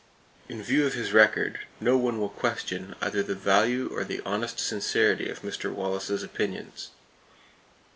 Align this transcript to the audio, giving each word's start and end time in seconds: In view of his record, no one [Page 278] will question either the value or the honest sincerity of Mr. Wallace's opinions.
In 0.49 0.63
view 0.63 0.87
of 0.87 0.95
his 0.95 1.13
record, 1.13 1.59
no 1.79 1.95
one 1.95 2.15
[Page 2.15 2.21
278] 2.21 2.21
will 2.21 2.29
question 2.39 2.95
either 3.01 3.21
the 3.21 3.35
value 3.35 3.87
or 3.93 4.03
the 4.03 4.19
honest 4.25 4.59
sincerity 4.59 5.29
of 5.29 5.43
Mr. 5.43 5.71
Wallace's 5.71 6.23
opinions. 6.23 6.89